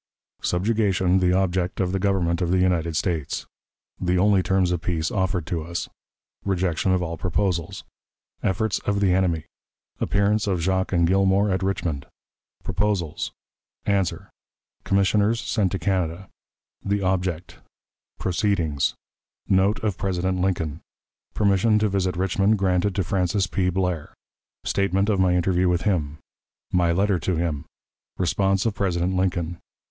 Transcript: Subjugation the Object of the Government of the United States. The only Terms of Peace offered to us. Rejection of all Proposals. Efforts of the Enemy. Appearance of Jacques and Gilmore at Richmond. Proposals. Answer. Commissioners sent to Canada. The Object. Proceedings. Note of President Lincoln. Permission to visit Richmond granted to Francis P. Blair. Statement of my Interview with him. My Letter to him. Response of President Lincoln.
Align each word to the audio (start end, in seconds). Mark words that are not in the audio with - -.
Subjugation 0.41 1.19
the 1.19 1.31
Object 1.31 1.79
of 1.79 1.91
the 1.91 1.99
Government 1.99 2.41
of 2.41 2.49
the 2.49 2.57
United 2.57 2.95
States. 2.95 3.45
The 3.99 4.17
only 4.17 4.41
Terms 4.41 4.71
of 4.71 4.81
Peace 4.81 5.11
offered 5.11 5.45
to 5.45 5.61
us. 5.61 5.89
Rejection 6.43 6.91
of 6.91 7.03
all 7.03 7.17
Proposals. 7.19 7.83
Efforts 8.41 8.79
of 8.79 8.99
the 8.99 9.13
Enemy. 9.13 9.45
Appearance 9.99 10.47
of 10.47 10.59
Jacques 10.59 10.91
and 10.91 11.05
Gilmore 11.05 11.51
at 11.51 11.61
Richmond. 11.61 12.07
Proposals. 12.63 13.31
Answer. 13.85 14.31
Commissioners 14.83 15.39
sent 15.39 15.71
to 15.73 15.77
Canada. 15.77 16.29
The 16.83 17.03
Object. 17.03 17.59
Proceedings. 18.17 18.95
Note 19.47 19.77
of 19.83 19.99
President 19.99 20.41
Lincoln. 20.41 20.81
Permission 21.35 21.77
to 21.77 21.89
visit 21.89 22.17
Richmond 22.17 22.57
granted 22.57 22.95
to 22.95 23.03
Francis 23.03 23.45
P. 23.45 23.69
Blair. 23.69 24.15
Statement 24.63 25.09
of 25.09 25.19
my 25.19 25.35
Interview 25.35 25.69
with 25.69 25.83
him. 25.83 26.17
My 26.73 26.91
Letter 26.91 27.19
to 27.19 27.35
him. 27.35 27.65
Response 28.17 28.65
of 28.65 28.73
President 28.73 29.15
Lincoln. 29.15 29.59